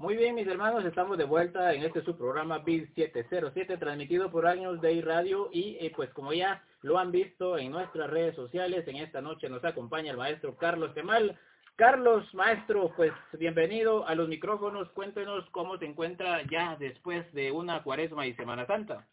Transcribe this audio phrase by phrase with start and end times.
[0.00, 4.46] Muy bien, mis hermanos, estamos de vuelta en este su programa BID 707, transmitido por
[4.46, 8.88] Años Day Radio y eh, pues como ya lo han visto en nuestras redes sociales,
[8.88, 11.38] en esta noche nos acompaña el maestro Carlos Temal.
[11.76, 17.82] Carlos, maestro, pues bienvenido a los micrófonos, cuéntenos cómo se encuentra ya después de una
[17.82, 19.06] cuaresma y Semana Santa.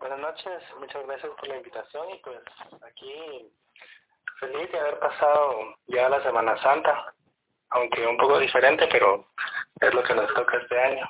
[0.00, 2.40] Buenas noches, muchas gracias por la invitación y pues
[2.82, 3.48] aquí
[4.40, 7.14] feliz de haber pasado ya la Semana Santa
[7.70, 9.26] aunque un poco diferente, pero
[9.80, 11.06] es lo que nos toca este año.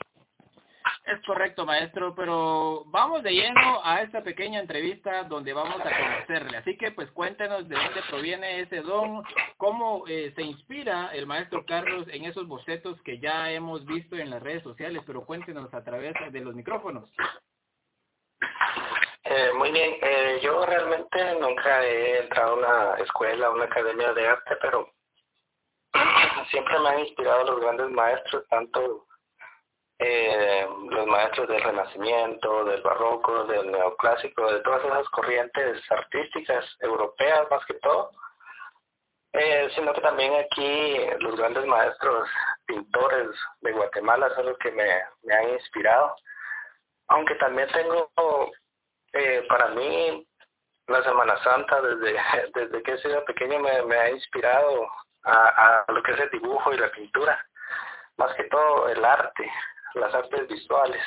[1.05, 6.59] Es correcto, maestro, pero vamos de lleno a esta pequeña entrevista donde vamos a conocerle.
[6.59, 9.23] Así que, pues, cuéntenos de dónde proviene ese don,
[9.57, 14.31] cómo eh, se inspira el maestro Carlos en esos bocetos que ya hemos visto en
[14.31, 17.11] las redes sociales, pero cuéntenos a través de los micrófonos.
[19.25, 24.13] Eh, muy bien, eh, yo realmente nunca he entrado a una escuela, a una academia
[24.13, 24.91] de arte, pero
[26.51, 29.07] siempre me han inspirado los grandes maestros, tanto
[29.99, 37.51] eh, los maestros del Renacimiento, del Barroco, del Neoclásico, de todas esas corrientes artísticas europeas
[37.51, 38.13] más que todo,
[39.33, 42.29] eh, sino que también aquí los grandes maestros
[42.67, 43.29] pintores
[43.61, 44.87] de Guatemala son los que me,
[45.23, 46.15] me han inspirado.
[47.09, 48.11] Aunque también tengo,
[49.15, 50.27] eh, para mí,
[50.87, 52.17] la Semana Santa, desde,
[52.55, 54.89] desde que he sido pequeño, me, me ha inspirado
[55.29, 57.47] a, lo que es el dibujo y la pintura,
[58.17, 59.51] más que todo el arte,
[59.95, 61.03] las artes visuales.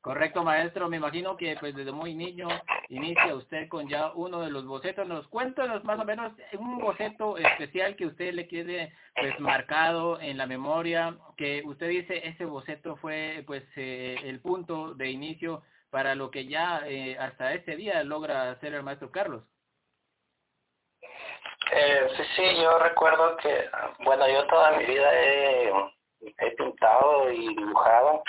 [0.00, 0.88] Correcto, maestro.
[0.88, 2.48] Me imagino que pues desde muy niño
[2.88, 5.06] inicia usted con ya uno de los bocetos.
[5.06, 10.38] Nos cuéntanos más o menos un boceto especial que usted le quede pues marcado en
[10.38, 16.14] la memoria, que usted dice ese boceto fue pues eh, el punto de inicio para
[16.14, 19.44] lo que ya eh, hasta ese día logra hacer el maestro Carlos.
[21.72, 25.72] Eh, sí, sí, yo recuerdo que, bueno, yo toda mi vida he,
[26.20, 28.24] he pintado y dibujado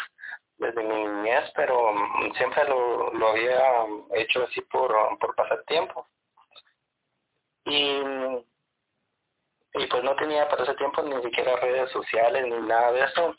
[0.57, 1.91] desde mi niñez, pero
[2.37, 6.07] siempre lo, lo había hecho así por, por pasatiempo.
[7.65, 8.01] Y,
[9.73, 13.35] y pues no tenía para ese tiempo ni siquiera redes sociales ni nada de eso.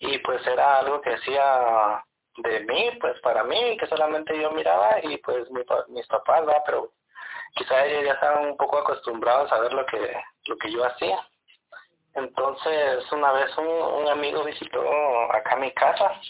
[0.00, 2.04] Y pues era algo que hacía
[2.38, 6.62] de mí, pues para mí, que solamente yo miraba y pues mi, mis papás, ¿verdad?
[6.66, 6.92] Pero
[7.54, 10.16] quizá ellos ya estaban un poco acostumbrados a ver lo que,
[10.46, 11.18] lo que yo hacía.
[12.14, 16.20] Entonces, una vez un, un amigo visitó acá mi casa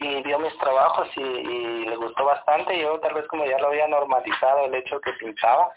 [0.00, 2.78] y vio mis trabajos y, le gustó bastante.
[2.78, 5.70] Yo tal vez como ya lo había normalizado el hecho que pintaba,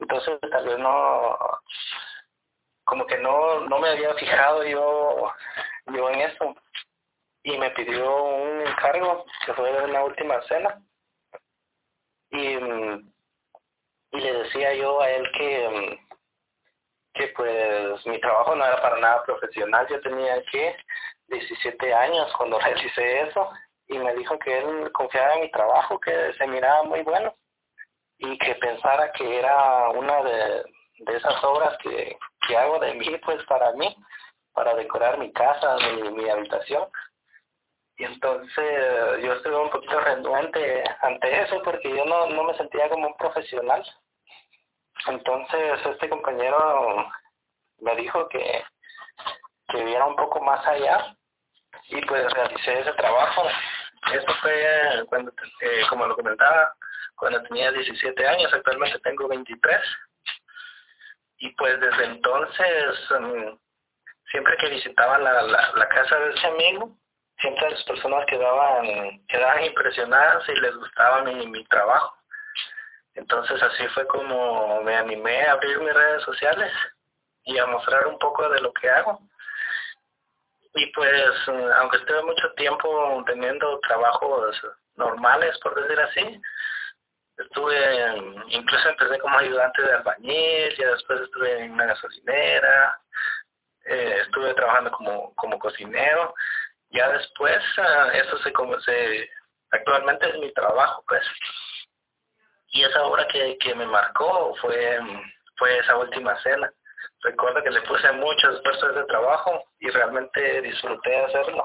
[0.00, 1.38] entonces tal vez no,
[2.84, 5.32] como que no, no me había fijado yo,
[5.86, 6.56] yo en eso.
[7.44, 10.82] Y me pidió un encargo que fue de una última cena.
[12.30, 12.56] Y
[14.12, 16.08] y le decía yo a él que, mm,
[17.14, 20.76] que pues mi trabajo no era para nada profesional, yo tenía que
[21.28, 23.50] 17 años cuando realicé eso
[23.88, 27.34] y me dijo que él confiaba en mi trabajo, que se miraba muy bueno
[28.18, 30.64] y que pensara que era una de,
[30.98, 33.94] de esas obras que, que hago de mí, pues para mí,
[34.52, 36.88] para decorar mi casa, mi, mi habitación.
[37.98, 42.88] Y entonces yo estuve un poquito renuente ante eso porque yo no, no me sentía
[42.88, 43.84] como un profesional.
[45.08, 47.10] Entonces este compañero
[47.78, 48.64] me dijo que,
[49.68, 51.16] que viera un poco más allá
[51.88, 53.42] y pues realicé ese trabajo.
[54.12, 56.72] Eso fue cuando, eh, como lo comentaba,
[57.16, 59.80] cuando tenía 17 años, actualmente tengo 23.
[61.38, 63.58] Y pues desde entonces, um,
[64.30, 66.96] siempre que visitaba la, la, la casa de ese amigo,
[67.40, 72.16] siempre las personas quedaban, quedaban impresionadas y les gustaba mi, mi trabajo.
[73.14, 76.72] Entonces así fue como me animé a abrir mis redes sociales
[77.44, 79.20] y a mostrar un poco de lo que hago.
[80.74, 84.60] Y pues, aunque estuve mucho tiempo teniendo trabajos
[84.96, 86.40] normales, por decir así,
[87.38, 88.16] estuve,
[88.48, 93.00] incluso empecé como ayudante de albañil, ya después estuve en una gasolinera,
[93.86, 96.34] eh, estuve trabajando como, como cocinero
[96.90, 99.30] ya después uh, eso se,
[99.70, 101.24] actualmente es mi trabajo pues.
[102.70, 104.98] Y esa obra que, que me marcó fue
[105.58, 106.72] fue esa última cena.
[107.22, 111.64] Recuerdo que le puse mucho esfuerzo ese trabajo y realmente disfruté de hacerlo.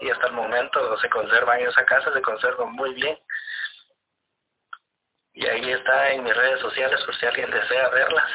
[0.00, 3.18] Y hasta el momento se conserva en esa casa se conserva muy bien.
[5.32, 8.30] Y ahí está en mis redes sociales por si alguien desea verlas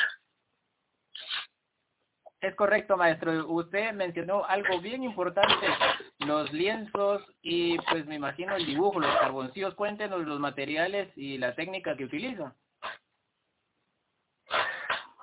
[2.42, 3.48] es correcto, maestro.
[3.48, 5.68] Usted mencionó algo bien importante,
[6.20, 9.76] los lienzos y pues me imagino el dibujo, los carboncillos.
[9.76, 12.56] Cuéntenos los materiales y la técnica que utiliza.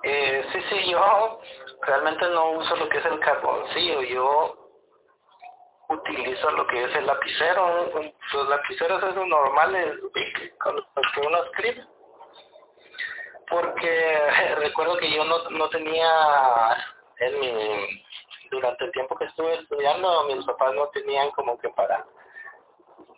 [0.03, 1.41] Eh, sí, sí, yo
[1.81, 4.69] realmente no uso lo que es el carboncillo, yo
[5.89, 7.91] utilizo lo que es el lapicero,
[8.33, 9.95] los lapiceros esos normales
[10.59, 11.87] con los que uno escribe.
[13.49, 14.19] Porque
[14.59, 16.07] recuerdo que yo no, no tenía
[17.19, 18.03] en mi
[18.49, 22.05] durante el tiempo que estuve estudiando mis papás no tenían como que para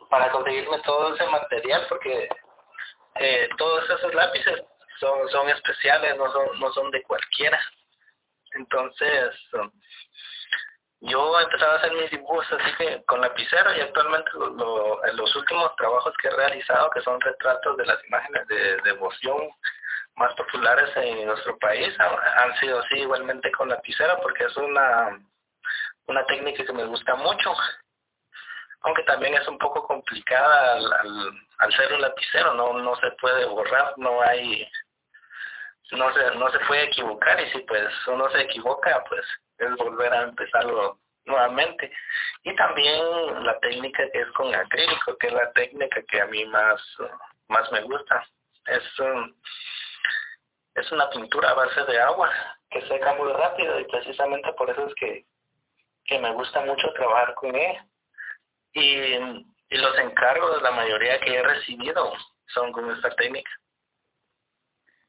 [0.10, 2.30] para conseguirme todo ese material porque
[3.16, 4.64] eh, todos esos lápices
[5.00, 7.60] son son especiales no son no son de cualquiera.
[8.56, 9.36] Entonces
[11.02, 15.36] yo empezaba a hacer mis dibujos así que con lapicero y actualmente lo, en los
[15.36, 19.50] últimos trabajos que he realizado que son retratos de las imágenes de devoción
[20.20, 25.20] más populares en nuestro país han sido así igualmente con lapicera porque es una
[26.08, 27.54] una técnica que me gusta mucho
[28.82, 33.12] aunque también es un poco complicada al, al, al ser un lapicero no no se
[33.22, 34.70] puede borrar no hay
[35.92, 39.26] no se no se puede equivocar y si pues uno se equivoca pues
[39.58, 41.92] es volver a empezarlo nuevamente.
[42.44, 46.46] Y también la técnica que es con acrílico que es la técnica que a mí
[46.46, 46.82] más
[47.48, 48.26] más me gusta.
[48.66, 49.34] Es um,
[50.80, 52.32] es una pintura a base de agua
[52.70, 55.26] que seca muy rápido y precisamente por eso es que,
[56.06, 57.86] que me gusta mucho trabajar con ella.
[58.74, 58.84] Y,
[59.72, 62.14] y los encargos, la mayoría que he recibido
[62.48, 63.52] son con esta técnica.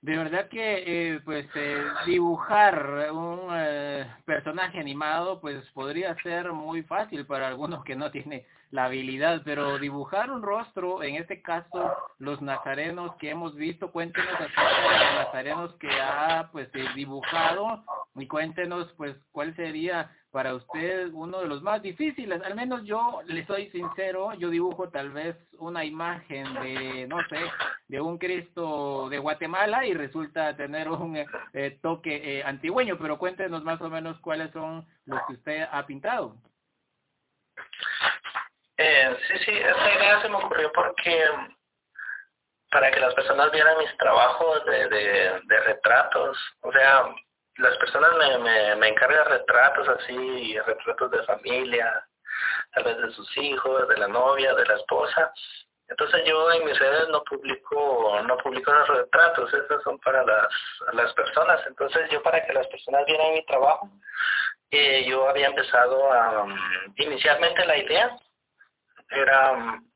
[0.02, 6.82] De verdad que eh, pues eh, dibujar un eh, personaje animado pues podría ser muy
[6.84, 11.94] fácil para algunos que no tienen la habilidad, pero dibujar un rostro, en este caso
[12.18, 18.26] los nazarenos que hemos visto, cuéntenos acerca de los nazarenos que ha pues dibujado y
[18.26, 22.40] cuéntenos pues cuál sería para usted uno de los más difíciles.
[22.42, 27.40] Al menos yo le soy sincero, yo dibujo tal vez una imagen de, no sé,
[27.88, 33.64] de un Cristo de Guatemala y resulta tener un eh, toque eh, antigüeño, pero cuéntenos
[33.64, 36.36] más o menos cuáles son los que usted ha pintado.
[38.76, 41.24] Eh, sí, sí, esa idea se me ocurrió porque
[42.70, 47.12] para que las personas vieran mis trabajos de, de retratos, o sea,
[47.60, 52.04] las personas me, me, encargan retratos así, retratos de familia,
[52.72, 55.32] tal vez de sus hijos, de la novia, de la esposa.
[55.88, 60.48] Entonces yo en mis redes no publico, no publico los retratos, esos son para las,
[60.92, 61.60] las personas.
[61.66, 63.90] Entonces yo para que las personas vieran mi trabajo,
[64.70, 66.56] eh, yo había empezado a, um,
[66.96, 68.16] inicialmente la idea
[69.10, 69.90] era um,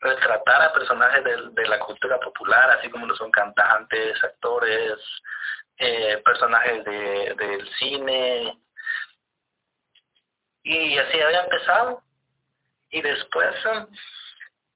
[0.00, 4.98] retratar a personajes de, de la cultura popular, así como lo son cantantes, actores,
[5.78, 8.58] eh, personajes de, del cine.
[10.62, 12.02] Y así había empezado.
[12.90, 13.54] Y después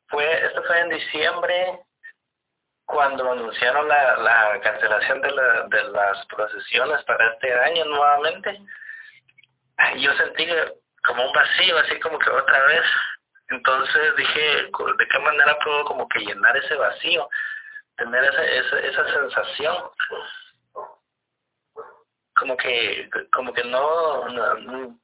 [0.09, 1.81] fue esto fue en diciembre
[2.85, 8.61] cuando anunciaron la, la cancelación de, la, de las procesiones para este año nuevamente.
[9.97, 10.47] Yo sentí
[11.05, 12.85] como un vacío así como que otra vez.
[13.49, 17.29] Entonces dije de qué manera puedo como que llenar ese vacío
[17.97, 19.77] tener esa, esa, esa sensación
[22.43, 24.99] como que como que no no,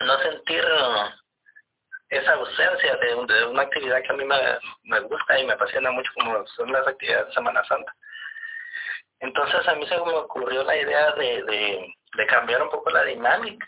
[0.00, 0.64] no sentir
[2.08, 4.36] esa ausencia de, una actividad que a mí me,
[4.82, 7.94] me gusta y me apasiona mucho como son las actividades de Semana Santa.
[9.20, 13.04] Entonces a mí se me ocurrió la idea de, de, de cambiar un poco la
[13.04, 13.66] dinámica,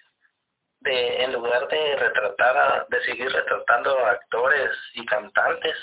[0.81, 5.79] de en lugar de retratar, a, de seguir retratando a actores y cantantes,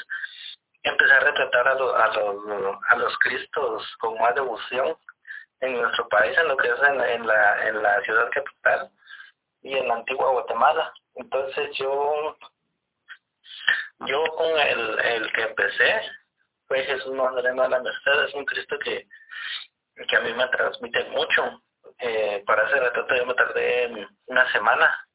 [0.83, 4.97] empezar a retratar a, lo, a, los, a los cristos con más devoción
[5.61, 8.91] en nuestro país, en lo que es en, en, la, en la ciudad capital
[9.61, 10.91] y en la antigua Guatemala.
[11.15, 12.37] Entonces yo,
[13.99, 16.01] yo con el, el que empecé
[16.67, 19.07] fue Jesús Nazareno de la Merced, es un Cristo que,
[20.07, 21.61] que a mí me transmite mucho.
[21.99, 25.07] Eh, para hacer retrato yo me tardé una semana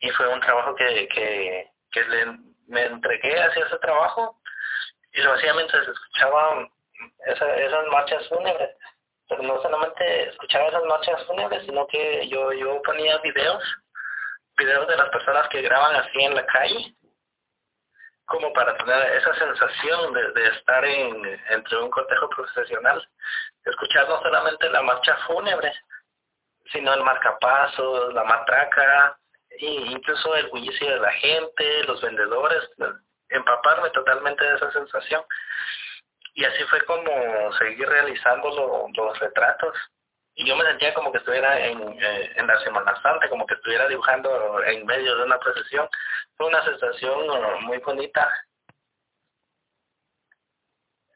[0.00, 2.26] y fue un trabajo que, que, que le,
[2.68, 4.40] me entregué hacia ese trabajo
[5.12, 6.68] y lo hacía mientras escuchaba
[7.26, 8.76] esa, esas marchas fúnebres
[9.30, 13.62] no solamente escuchaba esas marchas fúnebres, sino que yo, yo ponía videos,
[14.56, 16.94] videos de las personas que graban así en la calle,
[18.26, 23.06] como para tener esa sensación de, de estar en, entre un cortejo profesional,
[23.64, 25.72] escuchar no solamente la marcha fúnebre,
[26.72, 29.18] sino el marcapasos, la matraca,
[29.50, 32.68] e incluso el bullicio de la gente, los vendedores,
[33.28, 35.22] empaparme totalmente de esa sensación
[36.34, 39.74] y así fue como seguir realizando los retratos
[40.36, 43.54] y yo me sentía como que estuviera en, eh, en la Semana Santa, como que
[43.54, 45.88] estuviera dibujando en medio de una procesión.
[46.36, 48.28] Fue una sensación uh, muy bonita.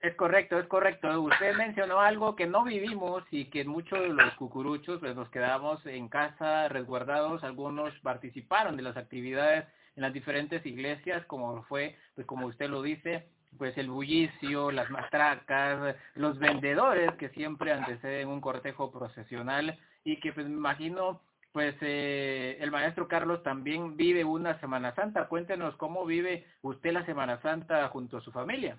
[0.01, 1.21] Es correcto, es correcto.
[1.21, 5.85] Usted mencionó algo que no vivimos y que muchos de los cucuruchos pues nos quedamos
[5.87, 12.25] en casa resguardados, algunos participaron de las actividades en las diferentes iglesias, como fue, pues
[12.29, 18.41] como usted lo dice, pues el bullicio, las matracas, los vendedores que siempre anteceden un
[18.41, 24.61] cortejo procesional y que pues me imagino pues eh, el maestro Carlos también vive una
[24.61, 25.29] Semana Santa.
[25.29, 28.79] Cuéntenos cómo vive usted la Semana Santa junto a su familia.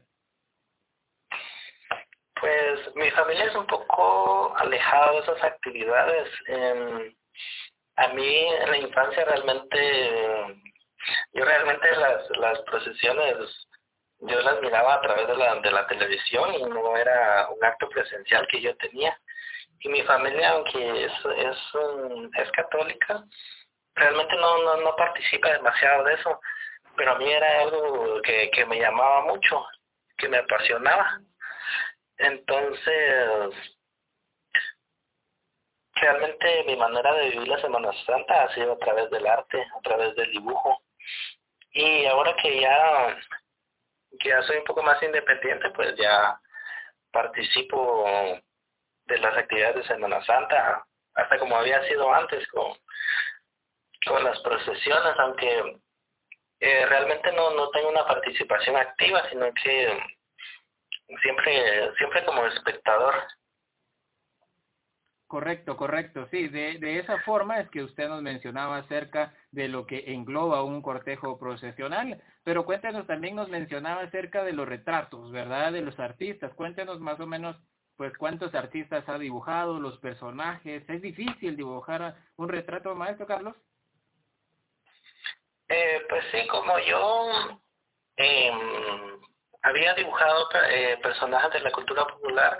[2.40, 6.30] Pues mi familia es un poco alejada de esas actividades.
[7.98, 10.62] a mí en la infancia realmente,
[11.34, 13.68] yo realmente las, las procesiones,
[14.22, 17.88] yo las miraba a través de la, de la televisión y no era un acto
[17.90, 19.18] presencial que yo tenía.
[19.80, 21.58] Y mi familia, aunque es, es,
[22.36, 23.24] es católica,
[23.96, 26.40] realmente no, no, no participa demasiado de eso,
[26.98, 29.66] pero a mí era algo que, que me llamaba mucho,
[30.18, 31.22] que me apasionaba.
[32.18, 33.54] Entonces,
[35.94, 39.82] realmente mi manera de vivir la Semana Santa ha sido a través del arte, a
[39.82, 40.82] través del dibujo.
[41.72, 43.18] Y ahora que ya,
[44.20, 46.40] que ya soy un poco más independiente, pues ya
[47.12, 48.06] participo
[49.06, 50.86] de las actividades de Semana Santa,
[51.16, 52.74] hasta como había sido antes con,
[54.06, 55.80] con las procesiones, aunque
[56.60, 60.00] eh, realmente no, no tengo una participación activa, sino que
[61.22, 63.16] siempre, siempre como espectador.
[65.30, 70.06] Correcto, correcto, sí, de, esa forma es que usted nos mencionaba acerca de lo que
[70.08, 75.72] engloba un cortejo procesional, pero cuéntenos también nos mencionaba acerca de los retratos, ¿verdad?
[75.72, 77.56] De los artistas, cuéntenos más o menos
[77.96, 83.56] pues cuántos artistas ha dibujado, los personajes, ¿es difícil dibujar un retrato, maestro Carlos?
[85.68, 87.60] Eh, pues sí, como yo
[88.18, 88.52] eh,
[89.62, 92.58] había dibujado eh, personajes de la cultura popular,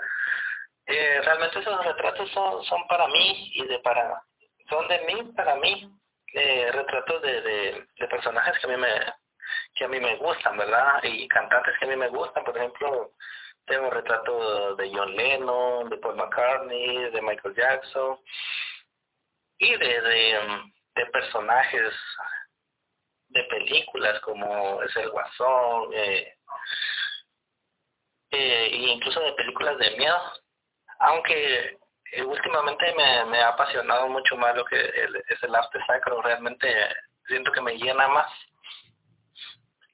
[0.90, 4.22] eh, realmente esos retratos son, son para mí y de para
[4.68, 5.90] son de mí para mí
[6.34, 8.88] eh, retratos de, de, personajes que a mí me
[9.74, 13.12] que a mí me gustan verdad y cantantes que a mí me gustan por ejemplo
[13.66, 18.18] tengo retratos de John Lennon de Paul McCartney de Michael Jackson
[19.58, 21.92] y de, de, personajes
[23.28, 26.34] de películas como es el Guasón eh,
[28.32, 30.16] eh, incluso de películas de miedo,
[31.00, 31.78] aunque
[32.12, 36.68] eh, últimamente me, ha apasionado mucho más lo que es el arte sacro, realmente
[37.26, 38.30] siento que me llena más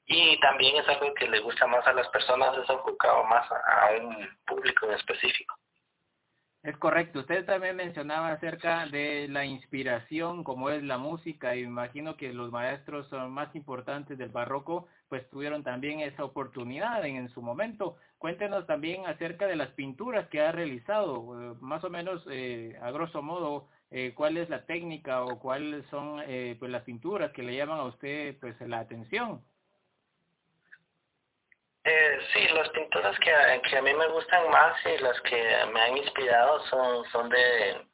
[0.06, 3.90] y también es algo que le gusta más a las personas, es enfocado más a,
[4.00, 5.56] un público en específico.
[6.62, 7.20] Es correcto.
[7.20, 12.50] Usted también mencionaba acerca de la inspiración, como es la música, y imagino que los
[12.50, 17.96] maestros más importantes del barroco, pues tuvieron también esa oportunidad en su momento.
[18.26, 22.90] Cuéntenos también acerca de las pinturas que ha realizado, eh, más o menos, eh, a
[22.90, 27.44] grosso modo, eh, cuál es la técnica o cuáles son eh, pues las pinturas que
[27.44, 29.44] le llaman a usted pues la atención.
[31.84, 35.40] Eh, sí, las pinturas que, a mí me gustan más y las que
[35.72, 37.86] me han inspirado son, son de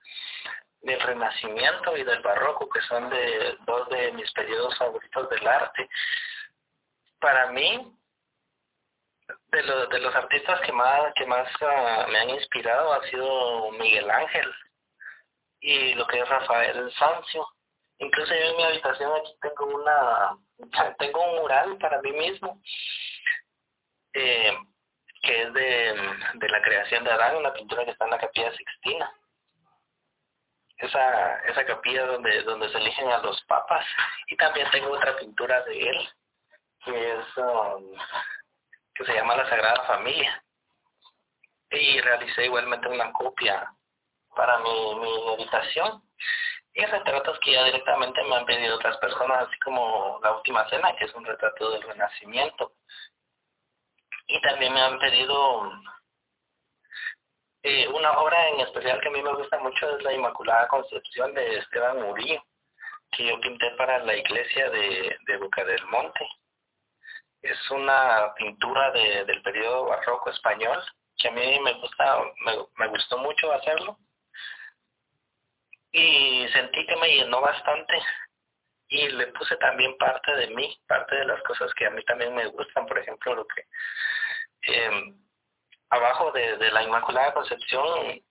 [0.80, 5.86] del Renacimiento y del Barroco, que son de dos de mis periodos favoritos del arte.
[7.20, 7.94] Para mí,
[9.52, 13.70] de, los de los artistas que más que más uh, me han inspirado ha sido
[13.72, 14.52] Miguel Ángel
[15.60, 17.46] y lo que es Rafael Sancio.
[17.98, 20.36] Incluso yo en mi habitación aquí tengo una
[20.98, 22.60] tengo un mural para mí mismo
[24.14, 24.56] eh,
[25.22, 28.52] que es de, de la creación de Adán, una pintura que está en la capilla
[28.56, 29.12] Sixtina.
[30.78, 33.86] Esa, esa capilla donde, donde se eligen a los papas.
[34.26, 36.08] Y también tengo otra pintura de él,
[36.84, 37.94] que es um,
[38.94, 40.42] que se llama La Sagrada Familia.
[41.70, 43.72] Y realicé igualmente una copia
[44.34, 46.02] para mi, mi habitación
[46.74, 50.94] y retratos que ya directamente me han pedido otras personas, así como La Última Cena,
[50.96, 52.72] que es un retrato del Renacimiento,
[54.26, 55.70] y también me han pedido
[57.62, 61.34] eh, una obra en especial que a mí me gusta mucho es la Inmaculada Concepción
[61.34, 62.42] de Esteban Murillo,
[63.10, 66.26] que yo pinté para la iglesia de, de Boca del Monte.
[67.42, 70.82] Es una pintura de, del periodo barroco español
[71.18, 73.98] que a mí me gusta, me, me gustó mucho hacerlo.
[75.92, 77.94] Y sentí que me llenó bastante.
[78.88, 82.34] Y le puse también parte de mí, parte de las cosas que a mí también
[82.34, 83.66] me gustan, por ejemplo, lo que
[84.68, 85.14] eh,
[85.90, 88.22] abajo de, de la Inmaculada Concepción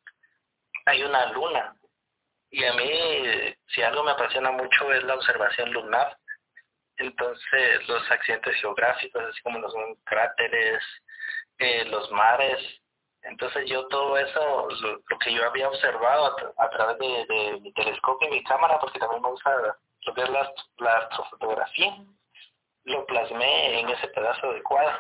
[0.86, 1.76] hay una luna.
[2.50, 6.18] Y a mí si algo me apasiona mucho es la observación lunar.
[7.02, 10.84] Entonces los accidentes geográficos, así como los cráteres,
[11.58, 12.60] eh, los mares.
[13.24, 18.32] Entonces yo todo eso, lo, que yo había observado a, través de, mi telescopio y
[18.32, 19.52] mi cámara, porque también me gusta
[20.06, 21.98] lo que es la, la astrofotografía,
[22.84, 25.00] lo plasmé en ese pedazo de cuadro.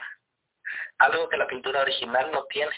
[0.97, 2.73] Algo que la pintura original no tiene.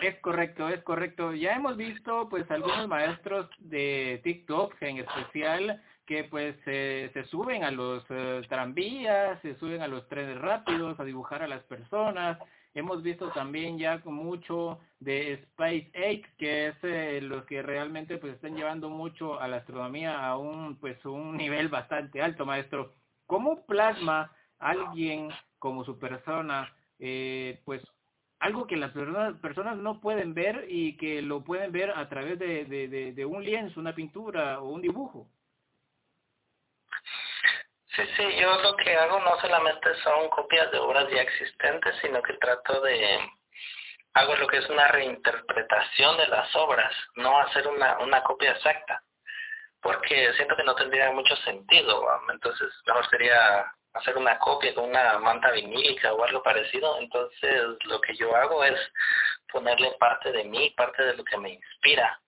[0.00, 1.34] Es correcto, es correcto.
[1.34, 5.82] Ya hemos visto pues algunos maestros de TikTok en especial
[6.12, 11.04] que pues se suben a los eh, tranvías, se suben a los trenes rápidos a
[11.04, 12.38] dibujar a las personas.
[12.74, 18.56] Hemos visto también ya mucho de SpaceX, que es eh, los que realmente pues están
[18.56, 22.92] llevando mucho a la astronomía a un pues un nivel bastante alto, maestro.
[23.26, 27.82] ¿Cómo plasma alguien como su persona eh, pues
[28.38, 32.66] algo que las personas, no pueden ver y que lo pueden ver a través de,
[32.66, 35.28] de, un lienzo, una pintura o un dibujo.
[37.94, 42.22] Sí, sí, yo lo que hago no solamente son copias de obras ya existentes, sino
[42.22, 43.20] que trato de,
[44.14, 49.02] hago lo que es una reinterpretación de las obras, no hacer una, una copia exacta,
[49.82, 55.18] porque siento que no tendría mucho sentido, entonces mejor sería hacer una copia con una
[55.18, 58.78] manta vinílica o algo parecido, entonces lo que yo hago es
[59.50, 62.20] ponerle parte de mí, parte de lo que me inspira.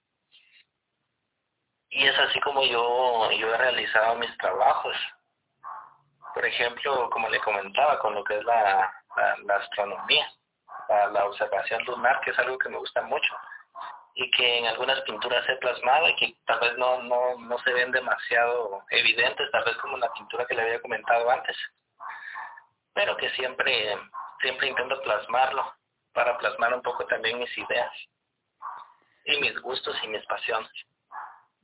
[1.89, 4.97] Y es así como yo, yo he realizado mis trabajos.
[6.35, 8.93] Por ejemplo, como le comentaba, con lo que es la,
[9.45, 10.29] la, astronomía,
[11.13, 13.35] la observación lunar, que es algo que me gusta mucho
[14.15, 17.73] y que en algunas pinturas he plasmado y que tal vez no, no, no se
[17.73, 21.57] ven demasiado evidentes, tal vez como la pintura que le había comentado antes,
[22.93, 23.99] pero que siempre,
[24.41, 25.75] siempre intento plasmarlo
[26.13, 27.93] para plasmar un poco también mis ideas
[29.25, 30.71] y mis gustos y mis pasiones.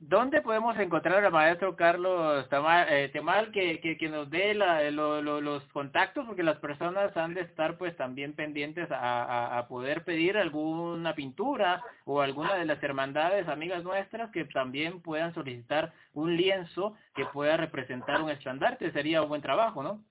[0.03, 2.47] ¿Dónde podemos encontrar al maestro Carlos
[2.89, 6.25] eh, Temal que, que, nos dé la, los contactos?
[6.25, 11.83] Porque las personas han de estar pues también pendientes a, a, poder pedir alguna pintura
[12.05, 17.55] o alguna de las hermandades amigas nuestras que también puedan solicitar un lienzo que pueda
[17.57, 18.91] representar un estandarte.
[18.93, 20.03] Sería un buen trabajo, ¿no?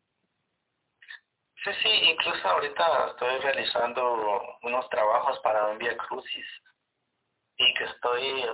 [1.65, 6.47] Sí, sí, incluso ahorita estoy realizando unos trabajos para un Vía Crucis
[7.57, 8.45] y que estoy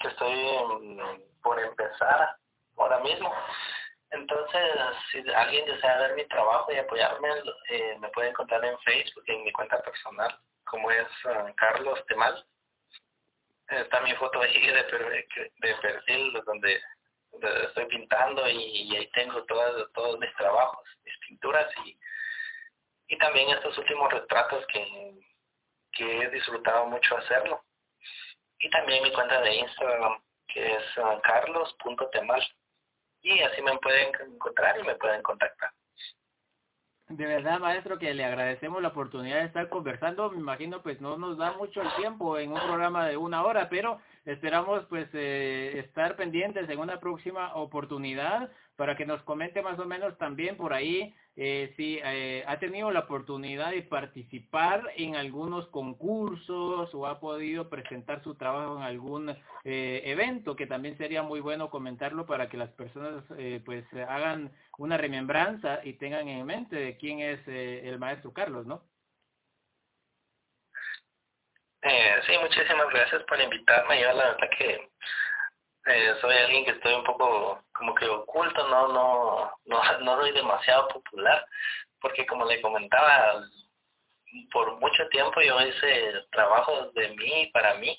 [0.00, 0.98] que estoy
[1.42, 2.36] por empezar
[2.76, 3.32] ahora mismo.
[4.10, 4.62] Entonces,
[5.12, 7.28] si alguien desea ver mi trabajo y apoyarme,
[7.68, 12.44] eh, me puede encontrar en Facebook, en mi cuenta personal, como es eh, Carlos Temal.
[13.68, 15.26] Está mi foto ahí de,
[15.58, 16.82] de perfil donde,
[17.66, 21.96] estoy pintando y, ahí tengo todas, todos mis trabajos, mis pinturas y,
[23.06, 25.14] y también estos últimos retratos que,
[25.92, 27.62] que he disfrutado mucho hacerlo
[28.60, 32.42] y también mi cuenta de Instagram que es uh, carlos.temal
[33.22, 35.70] y así me pueden encontrar y me pueden contactar.
[37.08, 40.30] De verdad, maestro, que le agradecemos la oportunidad de estar conversando.
[40.30, 43.68] Me imagino, pues no nos da mucho el tiempo en un programa de una hora,
[43.68, 49.76] pero esperamos, pues, eh, estar pendientes en una próxima oportunidad para que nos comente más
[49.80, 55.16] o menos también por ahí eh, si eh, ha tenido la oportunidad de participar en
[55.16, 59.30] algunos concursos o ha podido presentar su trabajo en algún
[59.64, 64.52] eh, evento, que también sería muy bueno comentarlo para que las personas eh, pues hagan
[64.76, 68.82] una remembranza y tengan en mente de quién es el maestro Carlos, ¿no?
[71.82, 73.98] sí, muchísimas gracias por invitarme.
[73.98, 74.90] Yo la verdad que
[75.86, 80.32] eh, soy alguien que estoy un poco como que oculto, no, no, no, no soy
[80.32, 81.44] demasiado popular,
[82.00, 83.42] porque como le comentaba,
[84.52, 87.98] por mucho tiempo yo hice trabajos de mí para mí.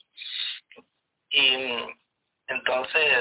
[1.32, 1.78] Y
[2.48, 3.18] entonces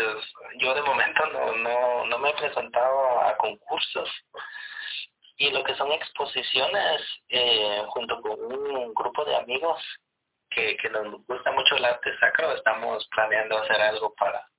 [0.58, 4.08] yo de momento no, no, no me he presentado a concursos.
[5.36, 9.82] Y lo que son exposiciones, eh, junto con un grupo de amigos
[10.50, 14.49] que, que nos gusta mucho el arte sacro, estamos planeando hacer algo para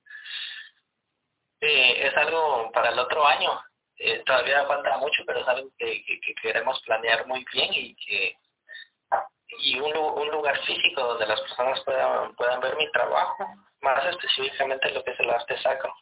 [1.62, 3.50] eh, es algo para el otro año.
[3.96, 6.04] Eh, todavía falta mucho, pero es algo que,
[6.42, 8.36] queremos planear muy bien y que
[9.58, 13.46] y un, un lugar físico donde las personas puedan, puedan ver mi trabajo,
[13.82, 15.94] más específicamente lo que es el arte sacro.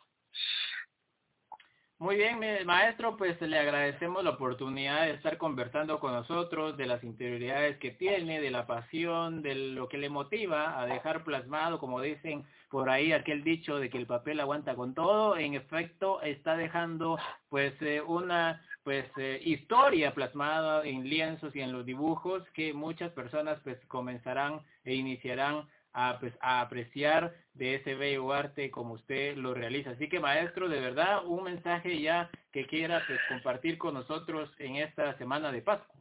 [2.00, 7.04] Muy bien, maestro, pues le agradecemos la oportunidad de estar conversando con nosotros de las
[7.04, 12.00] interioridades que tiene, de la pasión, de lo que le motiva a dejar plasmado, como
[12.00, 15.36] dicen por ahí aquel dicho de que el papel aguanta con todo.
[15.36, 17.18] En efecto, está dejando
[17.50, 23.12] pues eh, una pues eh, historia plasmada en lienzos y en los dibujos que muchas
[23.12, 29.36] personas pues comenzarán e iniciarán a, pues, a apreciar de ese bello arte como usted
[29.36, 29.90] lo realiza.
[29.90, 34.76] Así que maestro, de verdad, un mensaje ya que quiera pues, compartir con nosotros en
[34.76, 36.00] esta semana de Pascua.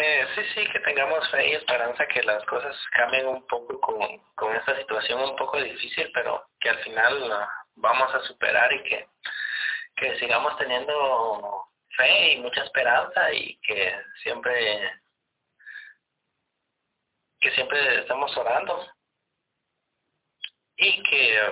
[0.00, 3.98] Eh, sí, sí, que tengamos fe y esperanza que las cosas cambien un poco con,
[4.36, 9.08] con esta situación un poco difícil, pero que al final vamos a superar y que,
[9.96, 15.00] que sigamos teniendo fe y mucha esperanza y que siempre
[17.40, 18.86] que siempre estamos orando
[20.76, 21.50] y que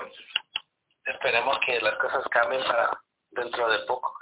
[1.04, 4.12] esperemos que las cosas cambien para dentro de poco.